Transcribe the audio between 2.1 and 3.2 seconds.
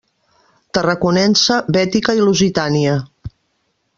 i Lusitània.